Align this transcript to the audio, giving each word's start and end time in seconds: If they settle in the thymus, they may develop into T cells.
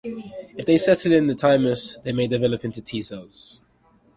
If 0.03 0.65
they 0.65 0.77
settle 0.77 1.11
in 1.13 1.27
the 1.27 1.35
thymus, 1.35 1.99
they 1.99 2.11
may 2.11 2.25
develop 2.25 2.65
into 2.65 2.81
T 2.81 3.03
cells. 3.03 3.61